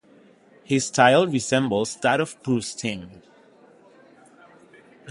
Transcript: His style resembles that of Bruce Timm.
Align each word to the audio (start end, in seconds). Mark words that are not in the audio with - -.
His 0.63 0.87
style 0.87 1.27
resembles 1.27 1.95
that 1.97 2.19
of 2.19 2.35
Bruce 2.41 2.73
Timm. 2.73 3.21